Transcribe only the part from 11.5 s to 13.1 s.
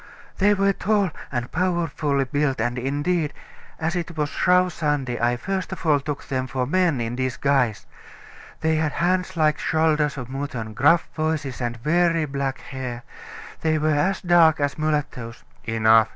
and very black hair.